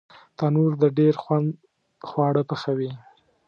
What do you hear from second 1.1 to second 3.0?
خوند خواړه پخوي